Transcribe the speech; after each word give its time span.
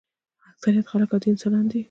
اکثریت 0.51 0.85
خلک 0.91 1.09
عادي 1.13 1.27
انسانان 1.33 1.65
دي. 1.69 1.79